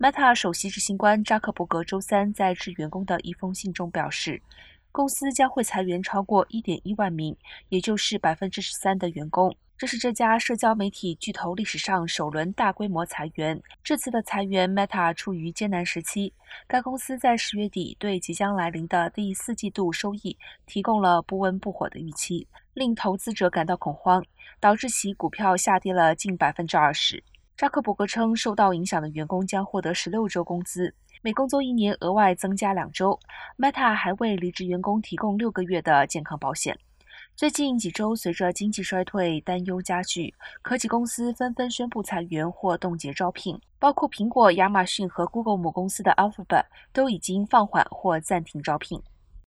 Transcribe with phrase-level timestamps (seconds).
[0.00, 4.40] Meta 首席执行官扎克伯格周三在致员工的一封信中表示，
[4.90, 7.36] 公司将会裁员超过1.1万名，
[7.68, 9.54] 也就是百分之十三的员工。
[9.76, 13.62] 这是这家社交媒体巨头历史上首轮大规模裁员。
[13.84, 16.32] 这次的裁员，Meta 处于艰难时期。
[16.66, 24.24] 该公司在十月底对即将来临的第四季度收益提供了不温不火的预期，令投资者感到恐慌，
[24.60, 27.22] 导致其股票下跌了近百分之二十。
[27.60, 33.20] 扎克伯格称，受到影响的员工将获得十六周工资，每工作一年额外增加两周。
[33.58, 36.74] Meta 还为离职员工提供六个月的健康保险。
[37.36, 48.98] 最近几周，随着经济衰退担忧加剧，科技公司纷纷宣布裁员或冻结招聘，包括苹果、亚马逊和 Google 母公司的 Alphabet 都已经放缓或暂停招聘。